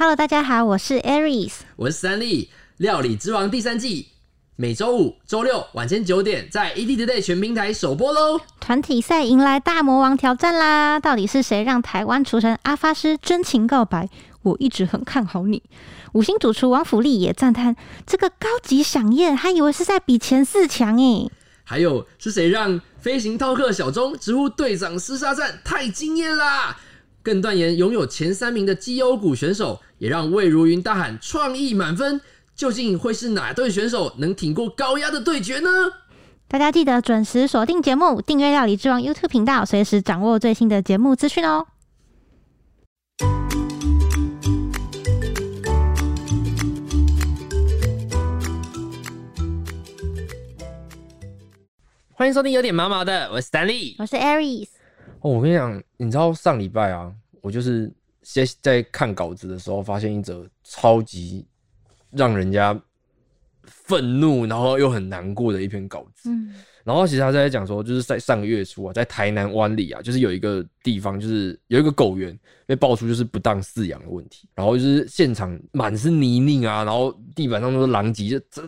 [0.00, 1.56] Hello，大家好，我是 Aries。
[1.76, 2.46] 我是三立，
[2.78, 4.06] 《料理之王》第三季，
[4.56, 8.40] 每周五、周六晚间九点在 EDtoday 全平台首播喽。
[8.58, 10.98] 团体赛迎来大魔王挑战啦！
[10.98, 14.08] 到底是谁让台湾厨神阿发师真情告白？
[14.40, 15.62] 我一直很看好你。
[16.14, 17.76] 五星主厨王福利也赞叹
[18.06, 21.30] 这个高级飨宴，还以为是在比前四强诶。
[21.62, 26.78] 还有是谁让飞行饕客小钟直呼队长厮杀战太惊艳啦？
[27.22, 32.22] 更断言拥有前三名的绩优股选手，也让魏如云大喊创意满分。
[32.56, 35.68] 究竟会是哪队选手能挺过高压的对决呢？
[36.48, 41.66] 大家记得准时锁定节目，订阅料理之王 YouTube 频道，随时掌握最新的节目资讯哦。
[52.12, 54.68] 欢迎收听有点毛毛的，我是 Stanley，我是 Aries。
[55.20, 61.46] 哦，我跟你讲，你知道上礼拜啊，我就是在在看稿子的时候，发现一则超级
[62.10, 62.78] 让人家
[63.64, 66.30] 愤怒，然后又很难过的一篇稿子。
[66.30, 66.54] 嗯，
[66.84, 78.62] 然后其实他在讲说，就是在上个月初啊，在台南湾里啊，就是有一个地方，就是有一个狗园被爆出就是不当饲养的问题，然后就是现场满是泥泞啊，然后地板上都是狼藉，就这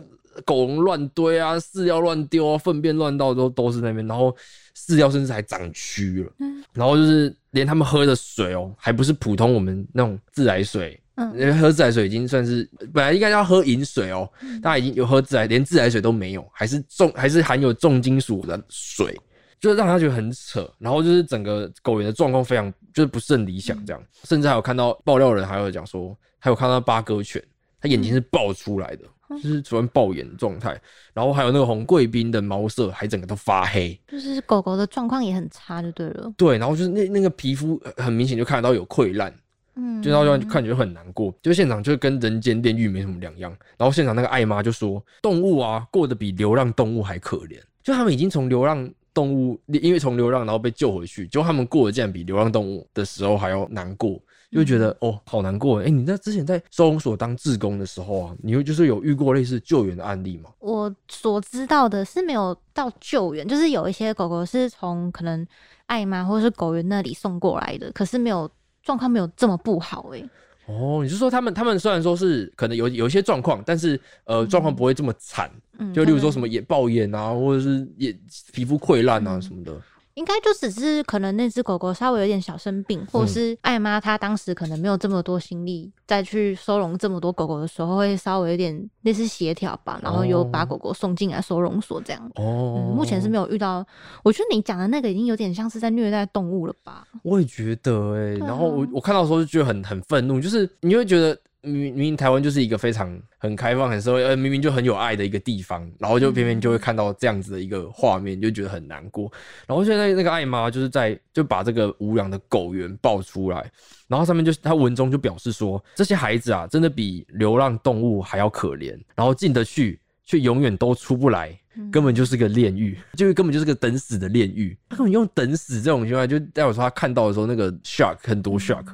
[0.45, 4.35] 狗笼乱堆啊，饲料乱丢啊，粪便乱倒都都是那边，然后
[4.75, 6.31] 饲料甚至还长蛆了，
[6.73, 10.99] 然后就是连他们喝的水哦，还不是普通我们那种自来水。
[11.15, 11.31] 嗯。
[11.39, 14.29] 因为喝自来水已经算是本来应该要喝饮水哦，
[14.61, 19.15] 大家已经有喝自来，连自来水都没有，还是重还是含有重金属的水，
[19.59, 20.69] 就是让他觉得很扯。
[20.79, 27.41] 然后就是整个狗园的状况非常就是不甚理想，这样，甚至还有看到爆料人还有讲说，还有看到八哥犬，
[27.79, 29.05] 它眼睛是爆出来的，
[29.41, 30.79] 就是处于暴眼的状态。
[31.13, 36.33] 然后还有那个红贵宾的毛色还整个都发黑，就是狗狗的状况也很差，就对了。
[36.37, 39.33] 对，然后就是那那个皮肤很明显就看得到有溃烂。
[39.75, 43.51] 嗯，就然后就看起来就很难过，就现场就跟人间炼狱没什么两样。
[43.75, 54.21] 然后现场那个艾妈就说，动物啊过得比流浪动物还可怜，就他们已经从流浪动物，因为从流浪然后被救回去，就他们过得竟然比流浪动物的时候还要难过，
[54.53, 55.81] 就会觉得哦好难过。
[55.81, 60.51] 哎，你在之前在收容所当志工的时候啊，你会就是有遇过类似救援的案例吗？
[60.59, 65.45] 我所知道的是没有到救援，就是有一些狗狗是从可能
[65.87, 68.49] 爱妈或者是狗园那里送过来的，可是没有
[68.83, 70.23] 状况没有这么不好诶、
[70.67, 78.15] 哦，你是说他们他们虽然说是可能有有一些状况，但是呃状况不会这么惨，嗯，就例如说什么眼爆眼啊，或者是也
[78.51, 79.73] 皮肤溃烂啊什么的。
[80.15, 92.21] 应该就只是可能那只狗狗稍微有点小生病，或者是艾妈她当时可能没有这么多心力再去收容这么多狗狗的时候，会稍微有点类似协调吧，然后又把哦狗狗送进来收容所这样。
[92.35, 93.85] 哦、嗯，目前是没有遇到。
[94.23, 97.07] 我觉得你讲的那个已经有点像是在虐待动物了吧？
[97.23, 109.31] 我也觉得哎、然后我我看到的时候就觉得很很愤怒，就是你会觉得明明明台湾就是一个非常很开放、很社会，呃，明明就很有爱的一个地方，然后就偏偏就会看到这样子的一个画面，就觉得很难过。
[109.65, 113.71] 然后现在那个艾妈就是在就把这个无养的狗园爆出来，
[114.07, 121.57] 然后上面就他文中就表示说，这些孩子啊，真的比流浪动物还要可怜，然后进得去却永远都出不来。
[121.91, 124.77] 根本就是个炼狱，就是根本就是个等死的炼狱。
[124.87, 128.85] 他根本用等死这种情况，就代表说他看到的时候那个 shock 很多 shock。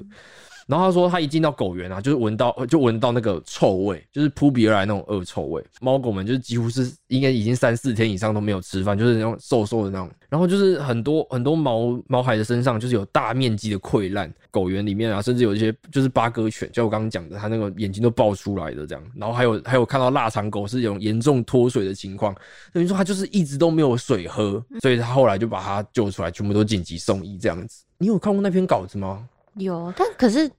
[0.70, 5.66] 然后他说他一进到狗园啊，就是闻到就闻到那个臭味，就是扑鼻而来那种恶臭味。
[5.82, 10.08] 猫狗们就是几乎是应该已经三四天以上都没有吃饭，就是那种瘦瘦的那种。
[10.30, 19.04] 然后就是很多很多毛毛孩的身上就是有大面积的溃烂，狗园里面啊，甚至有一些就是八哥犬，就我刚刚讲的，它那个眼睛都爆出来的这样。
[19.16, 22.36] 然后还有还有看到腊肠狗是有严重脱水的情况，
[22.72, 27.84] 等于说它就是一直都没有水喝，所以他后来就把它救出来，全部都紧急送医这样子。
[27.98, 29.28] 你有看过那篇稿子吗？
[29.56, 30.50] 有，但可是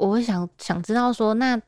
[0.00, 1.60] 我会想想知道说，那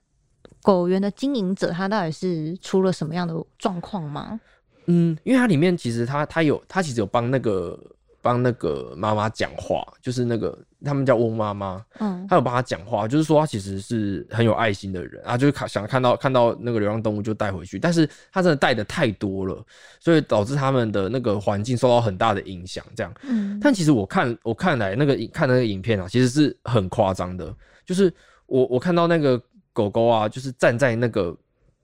[0.62, 4.40] 狗园的经营者他到底是出了什么样的状况吗？
[4.86, 7.78] 嗯，因为它里面其实他他有他其实有帮那个
[8.22, 19.64] 帮那个妈妈讲话，就是那个他们叫翁妈妈，嗯他有帮他讲话，就是说他其实是很有爱心的人啊，就是看想看到看到那个流浪动物就带回去，但是他真的带的太多了，
[20.00, 23.12] 所以导致他们的那个环境受到很大的影响，这样。
[23.22, 28.12] 嗯，但其实我看我看来那个看那个影片啊，其实是很夸张的，就是
[28.46, 29.40] 我我看到那个
[29.72, 31.36] 狗狗啊，就是站在那个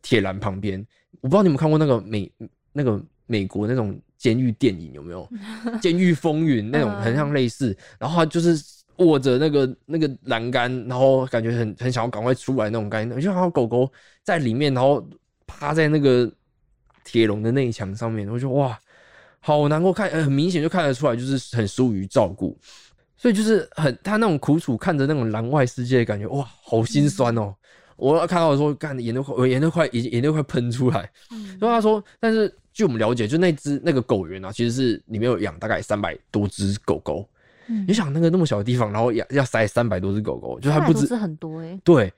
[0.03, 0.85] 铁栏旁边，
[1.21, 2.31] 我不知道你们看过那个美
[2.73, 5.29] 那个美国那种监狱电影有没有？
[5.81, 8.62] 监狱风云那种很像类似，然后他就是
[8.97, 13.91] 握着那个那个栏杆，然后感觉很很想要赶快出来那种感觉，就好像狗狗
[14.23, 15.06] 在里面，然后
[15.47, 16.31] 趴在那个
[17.05, 18.79] 铁笼的内墙上面，我就哇，
[19.41, 22.59] 好难过看，呃很明显就看得出来，就是很疏于照顾。
[23.19, 27.55] 所以就是很他那种苦楚看着那种狼外世界的感觉，哇，好心酸哦。
[27.97, 31.11] 我要看到的时候，干眼都快，我眼都快，眼眼都快喷出来。
[31.32, 37.29] 嗯所以他说，但是据我们了解，就那只那个狗园啊，其实是里面有养大概三百多只狗狗。
[37.67, 42.12] 嗯你想那个那么小的地方，然后要要塞三百多只狗狗，就还不止很多哎，对，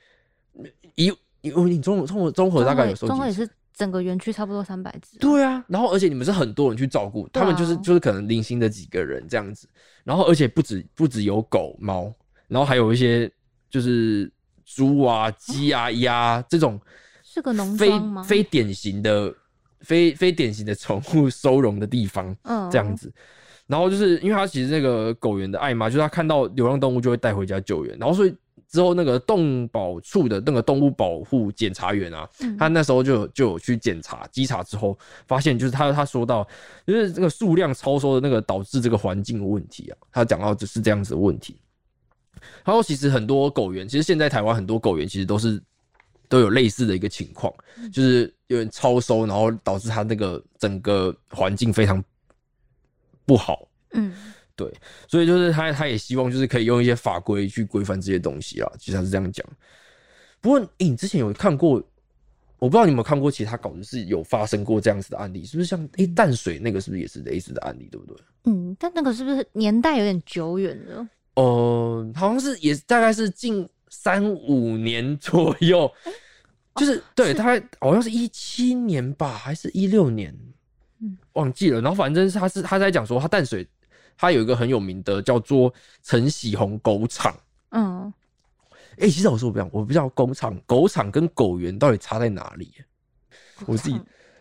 [0.97, 1.07] 一
[1.41, 3.49] 因为你综综合综合大概有收集综合也是
[3.81, 9.67] 整个园区差不多三百只，对啊，然后而且你们是很多人去照顾，他们就是就是可能零星的几个人这样子，
[10.05, 12.13] 然后而且不止不止有狗猫，
[12.47, 13.31] 然后还有一些
[13.71, 14.31] 就是
[14.67, 16.79] 猪啊、鸡啊、鸭这种
[17.25, 17.91] 是个农非？
[18.23, 19.35] 非典型的
[19.81, 23.11] 非非典型的宠物收容的地方嗯这样子。
[23.67, 28.35] 然后就是因为他其实那个狗园的爱妈，就是他看到流浪动物就会带回家救援，然后所以
[28.69, 36.47] 之后那个动保处的那个动物保护检查员啊，嗯他那时候就有就有去检查稽查之后，发现就是他他说到，
[36.87, 41.61] 就是这个数量超收的那个导致这个环境的问题啊，他讲到就是这样子的问题。
[42.65, 45.63] 他说其实很多狗园，其实现在台湾很多狗园其实都是
[46.29, 47.53] 都有类似的一个情况，
[47.93, 52.03] 就是有点超收，然后导致它那个整个环境非常
[53.27, 53.69] 不好。
[53.93, 54.15] 嗯
[55.07, 59.47] 所以就是他他也希望就是可以用一些法规去规范这些东西啊，其实他是这样讲。
[60.41, 61.75] 不过，诶、你之前有看过，
[62.59, 68.17] 我不知道你有没有看过其他稿子是有发生过这样子的案例，是不是像诶、淡水那个是不是也是类似的案例，对不对？
[68.45, 71.07] 嗯，但那个是不是年代有点久远了？
[71.35, 75.91] 呃，好像是也大概是近三五年左右，
[76.77, 80.35] 就是对，大概好像是一七年吧，还是一六年，
[81.01, 81.81] 嗯忘记了。
[81.81, 83.67] 然后反正是他是他在讲说，他淡水
[84.21, 85.73] 他有一个很有名的叫做
[86.03, 87.35] 陈喜红狗场。
[87.71, 88.13] 嗯，
[88.99, 92.71] 哎、其实我说我不知道，我不知道狗场、狗场跟狗园到底差在哪里。
[93.65, 93.99] 我自己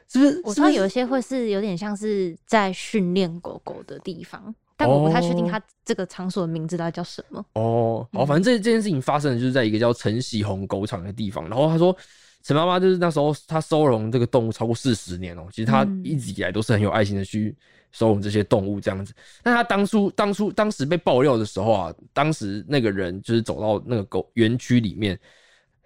[0.10, 0.42] 是不是？
[0.44, 7.46] 我知道有一些会是有点像是在训练狗狗的地方，但我不太确定哦它这个场所的名字到底叫什么。
[7.54, 11.48] 哦，好，嗯反正这这件事情发生的就是在一个叫陈喜红狗场的地方。
[11.48, 11.96] 然后他说，
[12.44, 17.56] 陈妈妈就是那时候她收容这个动物超过四十年哦、其实她嗯一直以来都是很有爱心的去
[17.92, 19.14] 收容这些动物这样子。
[19.44, 25.20] 那他当初当初当时被爆料的时候啊，当时那个人就是走到那个狗园区里面，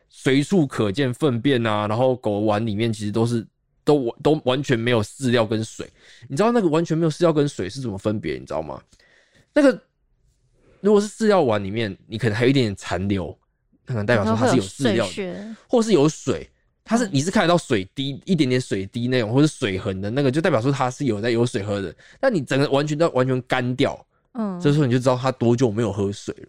[0.09, 3.45] 随处可见粪便啊，然后狗碗里面其实都是。
[3.85, 5.85] 都完都完全没有饲料跟水，
[6.29, 8.35] 你知道那个完全没有饲料跟水是怎么分别？
[8.35, 8.81] 你知道吗？
[9.53, 9.77] 那个
[10.79, 13.37] 如果是饲料碗里面，你可能还有一点点残留，
[13.85, 16.49] 那可能代表说它是有饲料的，或是有水，
[16.83, 21.93] 它是嗯你是看得到水滴一点点水滴那种，或是水痕的那个，就代表说它是有在有水喝的。
[22.19, 26.47] 但你整个完全都完全干掉，嗯，这时候你就知道它多久没有喝水了，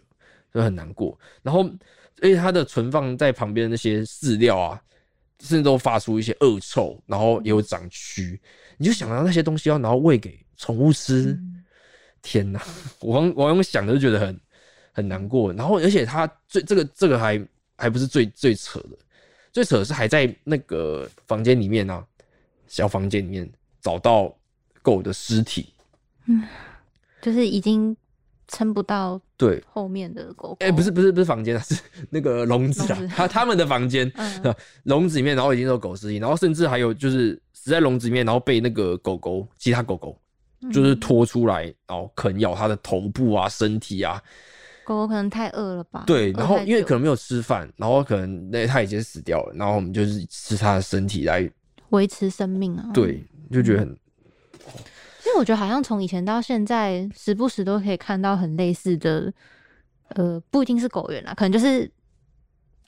[0.53, 1.17] 就很难过。
[1.41, 1.63] 然后，
[2.21, 4.81] 而且它的存放在旁边的那些饲料啊，
[5.39, 8.39] 甚至都发出一些恶臭，然后也有长蛆，
[8.77, 11.31] 你就想到那些东西要然后喂给宠物吃。
[11.31, 11.51] 嗯
[12.27, 12.59] 天哪，
[13.01, 14.41] 我光我用想就觉得很
[14.91, 15.53] 很难过。
[15.53, 17.39] 然后，而且他最这个这个还
[17.77, 18.97] 还不是最最扯的，
[19.55, 22.05] 最扯的是还在那个房间里面啊，
[22.67, 23.49] 小房间里面
[23.79, 24.35] 找到
[24.81, 25.69] 狗的尸体。
[26.25, 26.43] 嗯
[27.21, 27.95] 就是已经
[28.49, 30.57] 撑不到对，后面的狗狗。
[30.59, 31.79] 哎、不是不是不是房间啊，是
[32.11, 34.53] 那个笼子啊他他们的房间，嗯
[34.83, 40.19] 笼子里面，然后已经有狗尸体，然后甚至还有就是死在笼子里面，然后被那个狗狗其他狗狗
[40.69, 44.21] 就是嗯拖出来，然后啃咬它的头部啊、身体啊，
[44.85, 46.03] 狗狗可能太饿了吧？
[46.05, 51.49] 对，然后因为可能没有吃饭，然后可能那它已经死掉了，然后我们就是吃它的身体来，
[51.89, 52.91] 维持生命啊。
[52.93, 53.97] 对，就觉得很
[55.19, 59.33] 其实我觉得好像从以前到现在，时不时都可以看到很类似的，
[60.09, 61.91] 呃，不一定是狗园啦，可能就是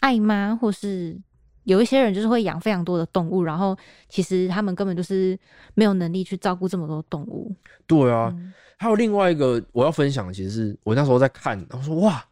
[0.02, 1.20] 爱妈，或是
[1.68, 3.78] 有一些人就是会养非常多的动物，然后
[4.10, 5.38] 其实他们根本就是
[5.76, 7.54] 没有能力去照顾这么多动物。
[7.86, 8.32] 对啊。
[8.34, 12.24] 嗯还有另外一个我要分享的，其实是我那时候在看，然后说哇，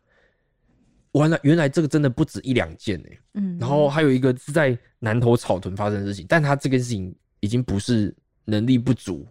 [1.13, 9.25] 完了，原来这个真的不止一两件哎、嗯，然后还有一个是在南头草屯发生的事情，但他这个事情已经不是能力不足，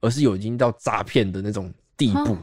[0.00, 2.32] 而是有已经到诈骗的那种地步。
[2.32, 2.38] 哦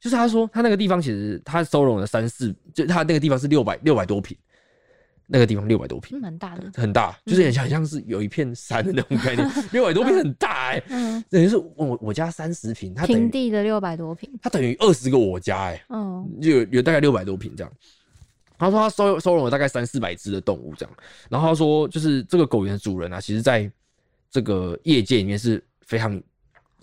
[0.00, 4.38] 就是他说他那个地方其实他收容了三四，就他那个地方是六百六百多平，
[5.26, 6.18] 那个地方六百多平。
[6.18, 17.72] 嗯蛮大的，很大，就是很像像是有一片山的那种概念， 六百多平很大哎、嗯，等于是我我家三十平，它平地的六百多平，它等于二十个我家哎、嗯就有有大概六百多平这样。
[18.58, 20.96] 他说他收收容了大概三四百只的动物这样，
[21.28, 23.68] 然后他说就是这个狗园的主人啊，其实在
[24.30, 26.22] 这个业界里面是非常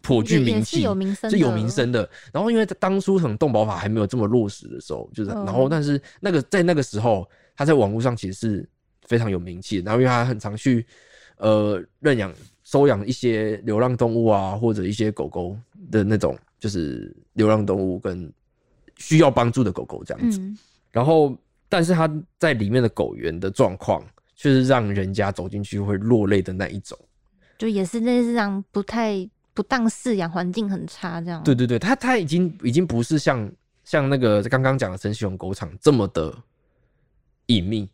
[0.01, 1.69] 颇具名气，有名声，是有名。
[1.69, 2.09] 声的。
[2.33, 7.25] 然后因为在当初可能动保法还没有这么落实的时候，就是、嗯然后但是那个在那个时候，
[7.59, 8.69] 他在网络上其实是
[9.05, 9.79] 非常有名气。
[9.79, 10.85] 然后因为他很常去
[11.35, 15.57] 呃认养收养一些流浪动物啊，或者一些狗狗
[15.91, 18.31] 的那种就是流浪动物跟
[18.95, 20.39] 需要帮助的狗狗这样子。
[20.39, 20.57] 嗯
[20.91, 21.37] 然后，
[21.67, 24.03] 但是他在里面的狗园的状况，
[24.35, 26.97] 却是让人家走进去会落泪的那一种。
[27.59, 31.43] 就也是类似这样不太不当饲养，环境很差这样。
[31.43, 33.51] 对对对，他他已经已经不是像
[33.83, 36.35] 像那个刚刚讲的陈喜勇狗场这么的
[37.49, 37.87] 隐秘，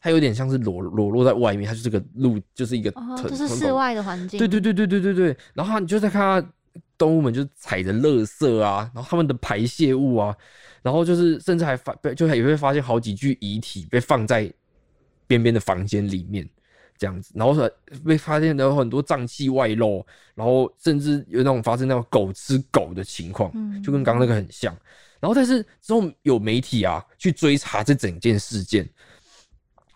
[0.00, 2.90] 它有点像是裸裸露在外面，它就是个路，就是一个
[3.28, 3.72] 就是室。
[3.72, 4.38] 外的环境。
[4.38, 6.48] 对对对对对对对，然后你就在看它
[6.96, 10.34] 动物们就踩着垃圾啊，然后它们的排泄物啊，
[10.82, 14.50] 然后就是甚至还发，就也会发现好几具遗体被放在
[15.26, 16.48] 边边的房间里面。
[16.98, 20.06] 这样子，然后是被发现有很多脏器外露，
[20.36, 24.72] 然后甚至有那种发生那种狗吃狗的情况，嗯就跟刚刚那个很像。
[25.22, 28.88] 然后但是之后有媒体啊去追查这整件事件，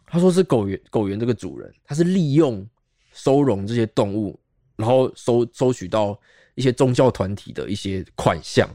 [0.07, 2.65] 他说是狗园狗园这个主人，他是利用
[3.13, 4.39] 收容这些动物，
[4.77, 6.17] 然后收收取到
[6.55, 8.71] 一些宗教团体的一些款项。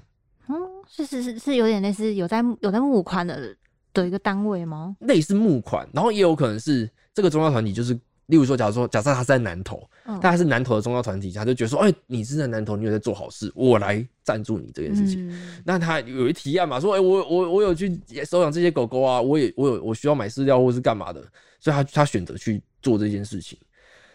[0.50, 0.56] 嗯，
[0.90, 3.56] 是是是是有点类似有在有在募款的
[3.94, 4.98] 的一个单位吗？
[5.00, 7.98] 类似募款，然后也有可能是这个宗教团体，就是
[8.32, 15.30] 例如说，假如说假设他是在南投，嗯但他是南投的宗教团体，他就觉得说，哎、你是在南投，你有在做好事，我来赞助你这件事情。
[15.30, 21.22] 嗯那他有一提案嘛，说，哎、我我我有去收养这些狗狗啊，我也我有我需要买饲料或是干嘛的，
[21.60, 23.60] 所以他他选择去做这件事情。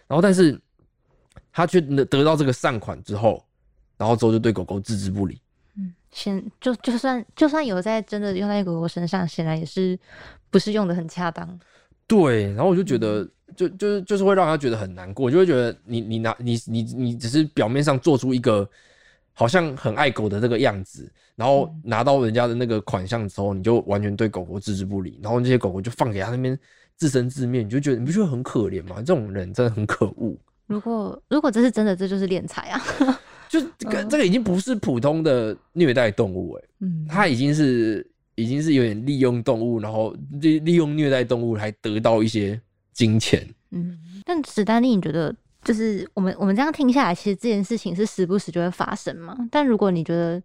[0.09, 0.59] 然后，但是
[1.53, 3.45] 他却得得到这个善款之后，
[3.99, 5.39] 然后之后就对狗狗置之不理。
[5.77, 9.99] 嗯显就就算就算有在真的用在狗狗身上，显然也是
[10.49, 11.47] 不是用的很恰当。
[12.07, 18.69] 对，然后我就觉得，就就是就是会让他觉得很难过，就会觉得你你拿你你你只是表面上做出一个
[19.33, 26.59] 好像很爱狗的这个样子，然后拿到人家的那个款项之后，你就完全对狗狗置之不理，然后这些狗狗就放给他那边
[26.97, 28.97] 自生自灭，你就觉得你不觉得很可怜吗？
[28.99, 30.37] 这种人真的很可恶，
[30.67, 32.81] 如果如果这是真的，这就是敛财啊。
[33.49, 38.05] 就是这个、这个已经不是普通的虐待动物、欸，嗯，它已经是
[38.37, 42.59] 已经是有点利用动物，然后利利用虐待动物来得到一些
[42.93, 43.47] 金钱。
[43.71, 49.37] 嗯，但史丹利，你觉得就是我们我们这样听下来，其实这件事情是时不时就会发生嘛？
[49.51, 50.43] 但如果你觉得，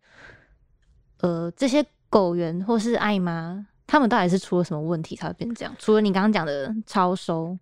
[1.19, 5.75] 呃，这些狗源或是爱妈，他们到底是出了什么问题才会变这样？
[5.77, 7.57] 除了你刚刚讲的超收，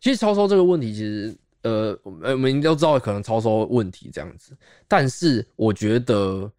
[0.00, 4.56] 其实超收这个问题，其实呃，我们我们都知道可能超收问题这样子，
[4.86, 6.50] 但是我觉得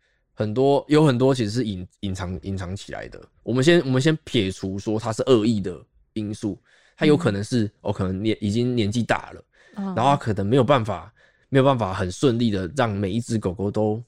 [0.42, 3.22] 很多有很多其实是隐隐藏隐藏起来的。
[3.44, 5.80] 我们先我们先撇除说它是恶意的
[6.14, 6.60] 因素，
[6.98, 9.44] 它有可能是哦，可能年已经年纪大了，
[9.76, 11.14] 然然后它可能没有办法
[11.50, 14.04] 没有办法很顺利的让每一只狗狗都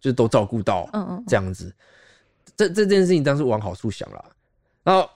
[0.00, 1.74] 就是都照顾到，嗯嗯这样子。
[2.56, 4.24] 这这件事情当然是往好处想啦。
[4.82, 5.08] 那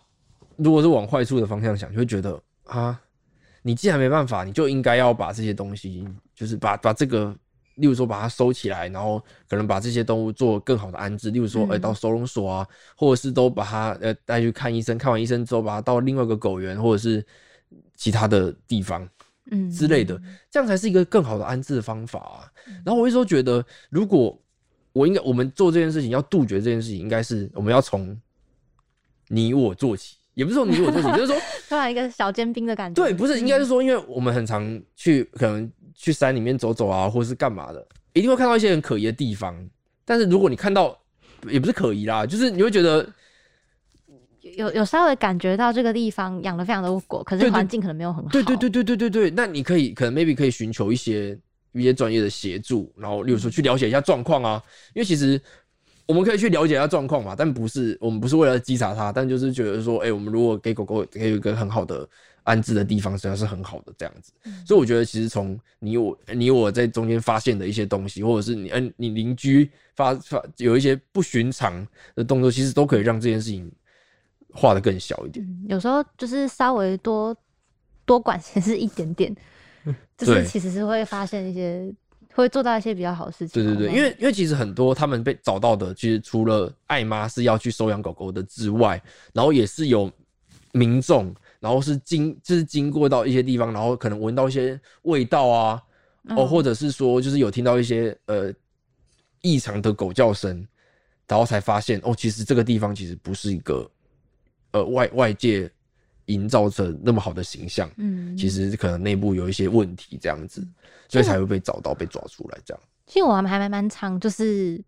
[0.56, 3.00] 如果是往坏处的方向想，就会觉得啊，
[3.62, 7.37] 你既然没办法，你就应该要把这些东西，就是把把这个，
[7.78, 12.66] 例如说把它收起来，然后可能把这些动物做更好的安置，例如说，哎、嗯到收容所啊，
[12.97, 17.25] 或者是都把它呃带去看医生，看完医生之后，把它到另外一个狗园或者是
[17.97, 19.08] 其他的地方，
[19.50, 20.20] 嗯之类的，
[20.50, 22.52] 这样才是一个更好的安置的方法啊。
[22.85, 24.38] 然后我一直都觉得，如果
[24.92, 28.18] 我应该我们做这件事情，要杜绝这件事情，应该是我们要从
[29.28, 31.37] 你我做起，也不是说你我做起，就是说，
[31.68, 33.02] 突然一个小尖兵的感觉。
[33.02, 39.52] 对，不是，应该是说，因为我们很常去可能去山里面走走啊，或者是干嘛的，一定会看到一些很可疑的地方。
[40.04, 40.96] 但是如果你看到，
[41.48, 43.04] 也不是可疑啦，就是你会觉得
[44.56, 48.30] 有有稍微感觉到这个地方养了非常多果，可是环境可能没有很好。
[48.30, 51.36] 对对对对对对对，那你可以可能 maybe 可以寻求一些
[51.72, 54.62] 一些专业的协助，然后例如说去了解一下状况啊，
[54.94, 55.40] 因为其实
[56.06, 62.08] 我们可以去了解一下状况嘛，但不是我们不是为了稽查它，但就是觉得说，哎、我们如果给狗狗给有一个很好的
[62.48, 64.32] 安置的地方，实际上是很好的这样子。
[64.66, 73.70] 所以我觉得其实从你我你我在中间发现的一些东西，或者是你嗯你邻居发发有一些不寻常的动作，其实都可以让这件事情
[74.50, 75.44] 画的更小一点。
[75.44, 77.36] 嗯有时候就是稍微多
[78.04, 79.36] 多管闲事一点点，
[80.16, 81.92] 就是其实是会发现一些
[82.34, 83.66] 会做到一些比较好的事情哦。
[83.66, 89.00] 对对对，因为因为其实很多他们被找到的，其实除了爱妈是要去收养狗狗的之外，
[89.34, 90.10] 然后也是有
[90.72, 95.82] 民众，然后是经就是经过到一些地方，然后可能闻到一些味道啊，
[96.30, 98.52] 哦，嗯或者是说就是有听到一些呃
[99.40, 100.66] 异常的狗叫声，
[101.26, 103.90] 然后才发现哦，其实这个地方其实不是一个
[104.72, 105.70] 呃外外界
[106.26, 110.66] 营造着那么好的形象，嗯，其实可能内部有一些问题这样子，
[111.08, 112.82] 所以才会被找到被抓出来这样。
[113.06, 114.78] 其实我还蛮蛮常就是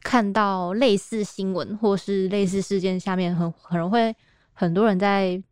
[0.00, 4.16] 看到类似新闻或是类似事件下面很可能会
[4.54, 5.42] 很多人在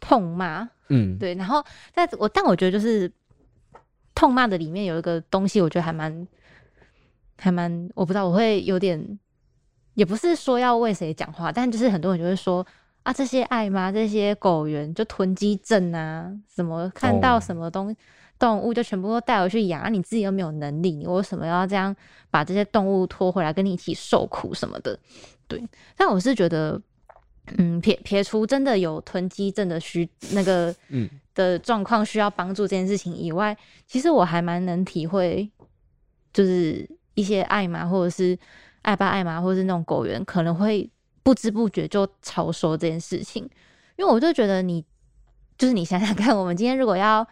[0.00, 3.10] 痛骂，嗯，对，然后但我但我觉得就是
[4.14, 6.26] 痛骂的里面有一个东西，我觉得还蛮
[7.38, 9.18] 还蛮我不知道我会有点
[9.94, 12.66] 也不是说要为谁讲话，但就是很多人就会说
[13.02, 17.40] 啊，这些爱妈、这些狗源就囤积症啊，什么看到哦。
[17.40, 17.94] 什么东
[18.38, 21.94] 动物就全部都带回去养，啊你自己又没有能力，你为什么要这样
[22.30, 24.98] 把这些动物拖回来跟你一起受苦什么的？
[25.48, 25.62] 对，
[25.96, 26.78] 但我是觉得，
[27.58, 31.08] 嗯，撇撇除真的有囤积症的需那个嗯。
[31.36, 33.54] 的状况需要帮助这件事情以外，
[33.86, 35.46] 其实我还蛮能体会，
[36.32, 38.34] 就是一些爱妈或者是
[38.80, 40.90] 爱爸爱妈或者是那种狗员可能会
[41.22, 43.42] 不知不觉就超收这件事情，
[43.98, 44.82] 因为我就觉得你
[45.58, 47.28] 就是你想想看，我们今天如果要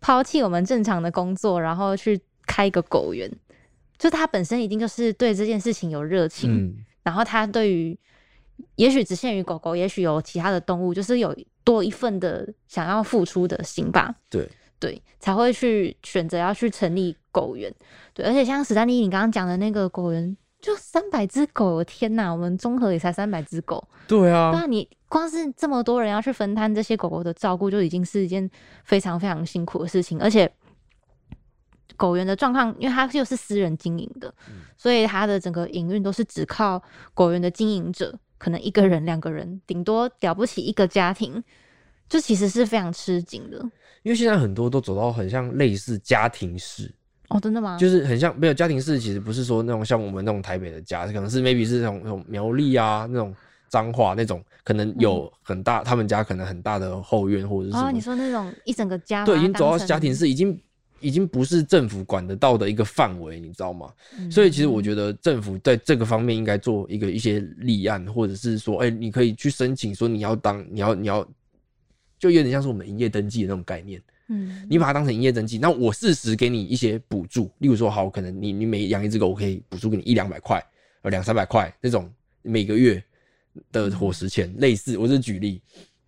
[0.00, 3.28] 抛弃我们正常的工作，然后去开一个狗园，
[3.98, 7.98] 就他本身一定就是对这件事情有热情，嗯，然后他对于
[8.76, 14.14] 也许只限于狗狗，也许有其他的动物，就是有多一份的想要付出的心吧。
[14.28, 14.48] 对，
[14.78, 17.72] 对，才会去选择要去成立狗园。
[18.14, 22.32] 对，而且像史丹利你刚刚讲的那个狗园，就三百只狗，天哪！
[22.32, 28.50] 我们综合也才三百只狗，对啊，对啊，你光是这么多人要去分摊这些狗狗的照顾，就已经是一件
[28.84, 30.20] 非常非常辛苦的事情。
[30.20, 30.50] 而且
[31.96, 34.32] 狗园的状况，因为它又是私人经营的，
[34.76, 36.82] 所以它的整个营运都是只靠
[37.14, 41.42] 狗园的经营者，可能一个人、两个人，顶多了不起一个家庭，
[42.08, 43.58] 就其实是非常吃紧的。
[44.04, 46.90] 因为现在很多都走到很像类似家庭式，
[47.28, 47.76] 哦，真的吗？
[47.78, 53.34] 就是很像没有家庭式，其实不是说那种像我们那种台北的家，可能是 maybe 是那种那种苗栗啊那种
[53.68, 60.58] 脏话那种，可能有很大，他们家可能很大的后院或者是什哦，么，你说那种一整个家，对，已经走到家庭式，已经
[61.00, 63.92] 已经不是政府管得到的一个范围，你知道吗？
[64.18, 71.26] 嗯所以其实我觉得政府在这个方面应该做一个一些立案，或者是说，哎、你可以去申请说你要当你要你要，
[72.18, 74.02] 就有点像是我们营业登记的那种概念。
[74.30, 80.62] 嗯，你把它当成营业登记，那我适时给你一些补助，例如说，好，可能你你每养一只狗，我可以补助给你一两百块，
[81.00, 82.12] 呃，两三百块那种
[82.42, 83.02] 每个月
[83.72, 85.62] 的伙食钱，类似，我是举例。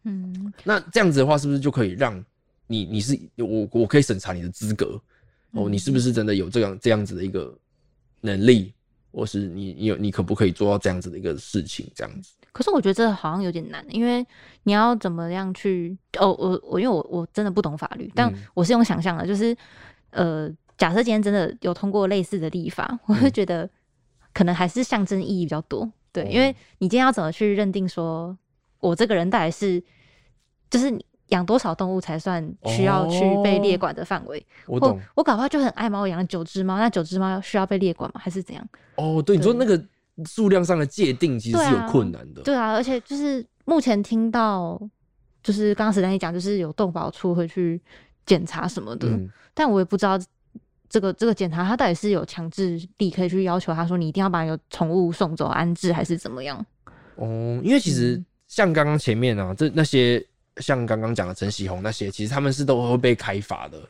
[0.04, 2.22] 嗯那这样子的话，是不是就可以让
[2.70, 5.00] 你你是我我可以审查你的资格
[5.50, 7.52] 哦，嗯你是不是真的有这样这样子的一个
[8.20, 8.72] 能力，
[9.10, 12.30] 或是你你有你可不可以做到这样子的一个事情，这样子？
[12.52, 14.24] 可是我觉得这好像有点难，因为
[14.62, 19.56] 你要怎么样去哦，我我因为我我真的不懂法律，但嗯我是用想象的，就是
[20.10, 23.68] 呃，假设今天真的有通过类似的立法，我嗯会觉得
[24.32, 25.90] 可能还是象征意义比较多。
[26.12, 28.36] 对，因为哦你今天要怎么去认定说
[28.78, 29.82] 我这个人到底是
[30.68, 34.38] 就是你养多少动物才算需要去被列管的范围？
[34.66, 38.20] 或我懂我搞不好就很爱猫，我养了九只猫，那九只猫需要被列管吗？
[38.22, 38.64] 还是怎样？
[38.96, 39.82] 哦，对，你说那个
[40.26, 44.80] 数量上的界定其实是有困难的，对啊，而且就是目前听到，
[45.42, 47.80] 就是刚刚史丹利讲，就是有动保处会去
[48.26, 50.18] 检查什么的，嗯，但我也不知道
[50.88, 56.58] 这个这个检查它到底是有强制力可以去要求他说你一定要把你的宠物送走安置，还是怎么样？
[57.14, 60.22] 哦，因为其实嗯像刚刚前面啊，这那些
[60.56, 63.80] 像刚刚讲的陈喜红那些，其实他们是都会被开罚的，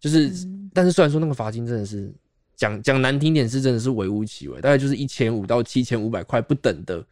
[0.00, 0.70] 就是，嗯。
[0.74, 2.10] 但是虽然说那个罚金真的是
[2.56, 7.04] 讲讲难听点是真的是微乎其微，大概就是一千五到七千五百块不等的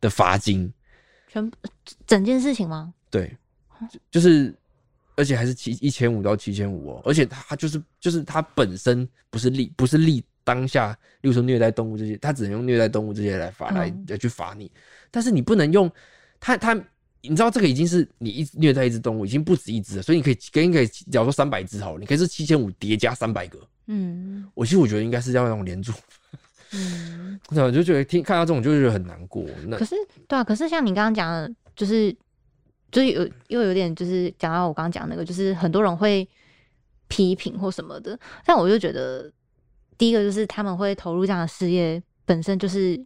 [0.00, 0.70] 的罚金，
[1.28, 1.56] 全部
[2.06, 2.92] 整件事情吗？
[3.10, 3.34] 对，
[3.90, 4.54] 就就是
[5.16, 14.04] 而且还是七一千五到七千五哦，而且他就是就是他本身不是立不是立当下，例如说虐待动物这些，他只能用虐待动物这些来罚来嗯。
[14.08, 14.70] 来去罚你，
[15.10, 15.90] 但是你不能用
[16.38, 16.78] 他他。
[17.22, 23.58] 你知道这个已经是你一虐待一只动物，已经不止一只了，所以你可以跟可以，假如说三百只好了，你可以是七千五叠加三百个。
[23.88, 25.92] 嗯我其实我觉得应该是要那种连住，
[26.72, 27.40] 嗯。
[27.48, 29.44] 对， 我就觉得听看到这种就会觉得很难过。
[29.66, 29.94] 那可是
[30.26, 32.12] 对啊，可是像你刚刚讲的，就是
[32.90, 36.28] 就是有又有点就是讲到我刚刚讲那个，就是很多人会
[37.08, 39.30] 批评或什么的，但我就觉得
[39.98, 43.00] 第一个就是他们会投入这样的事业，本身就是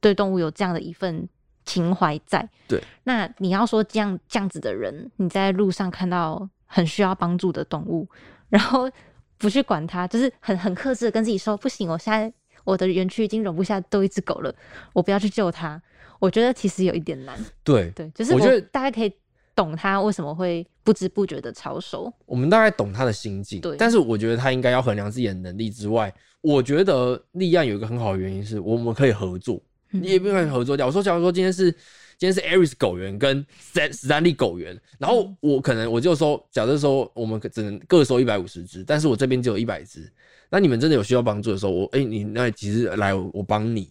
[0.00, 1.26] 对动物有这样的一份
[1.66, 2.48] 情怀在。
[2.66, 8.08] 对，那你要说这样这样子的人，你在路上看到很需要帮助的动物，
[8.48, 8.90] 然后
[9.36, 12.32] 不去管它，就是很很克制的跟自己说，不行，我现在
[12.64, 14.54] 我的园区已经容不下多一只狗了，
[14.94, 15.80] 我不要去救它。
[16.18, 19.12] 我觉得其实有一点难，对，对，就是我我觉得大家可以
[19.54, 22.10] 懂他为什么会不知不觉的超收。
[22.24, 30.86] 我们大概懂他的心境，对但是我觉得他应该要衡量自己的能力之外，我觉得立案有一个很好的原因是我们可以合作，嗯你也不用合作掉。
[30.86, 31.70] 我说，假如说今天是
[32.18, 35.36] 今天是 Aris 狗园跟史史丹利狗园，然后嗯。
[35.40, 40.10] 我可能我就说，假设说我们只能各收一百五十只，但是我这边只有一百只，
[40.50, 43.90] 那你们真的有需要帮助的时候，我哎、你那其实来我我帮你，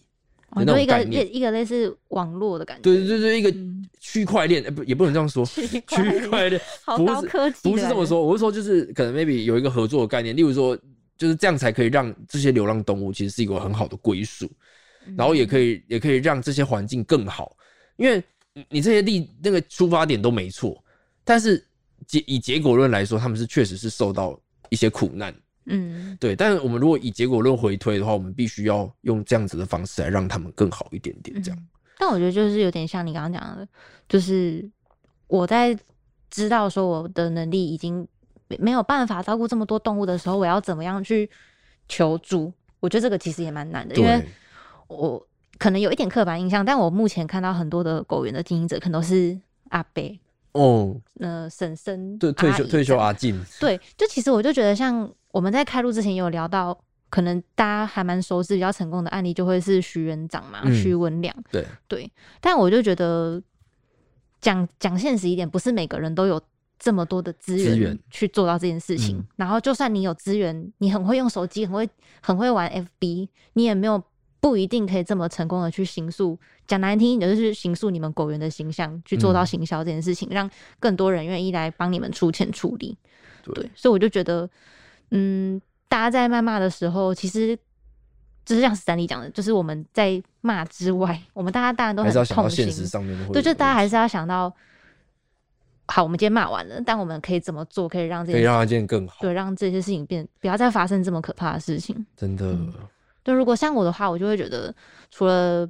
[0.50, 3.74] 哦，那种就一个一一个类似网络的感觉，对对对对，一个嗯。
[3.98, 10.78] 区块链，呃不也不能这样说，区 区块链好不是高科技不是这么说，我是说就是可能 maybe 有一个合作的概念，例如说
[11.18, 14.48] 就是这样才可以让这些流浪动物其实是一个很好的归属。
[15.16, 17.56] 然后也可以也可以让这些环境更好，
[17.96, 18.22] 因为
[18.54, 20.82] 你你这些力那个出发点都没错，
[21.22, 21.62] 但是
[22.06, 24.38] 结以结果论来说，他们是确实是受到
[24.70, 25.34] 一些苦难，
[25.66, 26.34] 嗯对。
[26.34, 31.66] 但是我们如果以结果论回推的话，我们必须要用这样子的方式来让他们更好一点点，这样。
[31.98, 33.66] 但我觉得就是有点像你刚刚讲的，
[34.08, 34.68] 就是
[35.28, 35.76] 我在
[36.30, 38.06] 知道说我的能力已经
[38.48, 41.28] 没没有办法照顾这么多动物的时候，我要怎么样去
[41.88, 42.52] 求助？
[42.80, 44.28] 我觉得这个其实也蛮难的，因为对，
[44.88, 45.26] 我
[45.58, 49.38] 可能有一点刻板印象，但我目前看到很多的狗园的经营者，可能都是
[49.70, 50.02] 阿伯、
[50.52, 56.78] 哦，呃婶婶、对，退休退休阿进，对，就其实我就觉得，像我们在开录之前也有聊到，
[57.10, 61.34] 可能大家还蛮熟知比较成功的案例，就会是徐园长嘛，嗯徐文良。
[61.50, 63.42] 对对，但我就觉得
[64.40, 66.40] 讲讲现实一点，不是每个人都有
[66.78, 69.18] 这么多的资源资源去做到这件事情。
[69.18, 71.88] 嗯然后，就算你有资源，你很会用手机，很会
[72.20, 74.02] 很会玩 FB，你也没有
[74.46, 76.38] 不一定可以这么成功的去行诉。
[76.68, 82.96] 讲难听一点，就是行诉你们果园的形象，去做到嗯行销这件事情，让更多人愿意来帮你们出钱处理。
[83.42, 84.48] 对对，所以我就觉得，
[85.10, 87.58] 嗯，大家在谩骂的时候，其实
[88.44, 92.86] 就是像史丹利讲的，就是我们在骂之外， 我们大家当然都很还是要想现实心。
[92.86, 94.54] 上面的对，就大家还是要想到，
[95.88, 102.06] 好，我们今天骂完了，但我们可以怎么做，可以让这件可以让它变得更好，对让这些事情变不要再发生这么可怕的事情。
[102.16, 102.52] 真的。
[102.52, 102.72] 嗯
[103.26, 104.72] 对，如果像我的话，我就会觉得，
[105.10, 105.68] 除了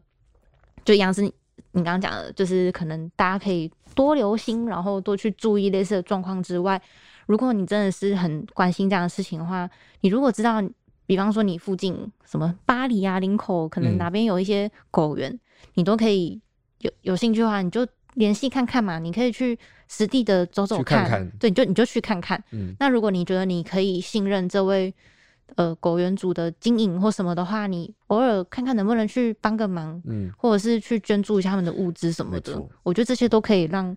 [0.84, 1.32] 就一样是你
[1.72, 6.78] 你刚刚讲的，就是可能大家可以多留心，然后多去注意类似的状况之外，
[7.24, 9.66] 如果你真的是很关心这样的事情的话，
[10.02, 10.62] 你如果知道，
[11.06, 15.40] 比方说你附近什么巴黎啊、林口，可能嗯哪边有一些狗园，
[15.76, 16.38] 你都可以
[16.80, 22.42] 有有兴趣的话，你就联系看看嘛，你可以去实地的走走去看看对，你就你就去看看。
[22.50, 24.94] 嗯，那如果你觉得你可以信任这位
[25.54, 32.62] 呃狗园主的经营或什么的话，你偶尔看看能不能去帮个忙，嗯，或者是去捐助一下他们的物资什么的。
[32.82, 33.96] 我觉得这些都可以让，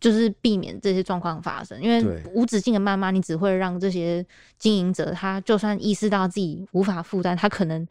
[0.00, 1.80] 就是避免这些状况发生。
[1.80, 4.24] 因为无止境的谩骂，你只会让这些
[4.58, 7.86] 经营者他就算意识到自己无法负担，他可能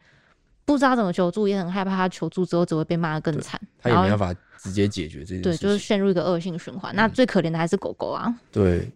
[0.64, 6.94] 不知道怎么求助，也很害怕他求助之后只会被骂得更惨，他也没办法直接解决这件事对，就是陷入一个恶性循环。
[6.94, 8.34] 那最可怜的还是狗狗啊。
[8.52, 8.90] 对，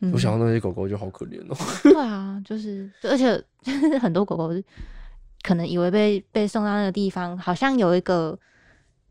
[0.00, 1.56] 嗯我想到那些狗狗就好可怜哦。
[1.82, 4.50] 对啊，就是，而且就是 很多狗狗
[5.42, 8.38] 可能以为被被送到那个地方，好像有一个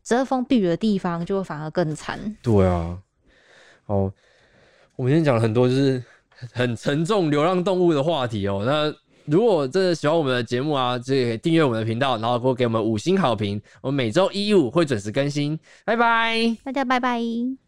[0.04, 2.18] 遮风避雨的地方，就会反而更惨。
[2.42, 2.98] 对啊，
[3.86, 4.12] 哦，
[4.94, 6.02] 我们今天讲了很多就是
[6.52, 8.62] 很沉重流浪动物的话题哦。
[8.64, 8.94] 那
[9.24, 13.60] 如果真的喜欢我们的节目啊，就可以订阅我们的频道，然后给我给我们五星好评。
[13.80, 16.56] 我们每周一五会准时更新，拜拜。
[16.62, 17.65] 大家拜拜。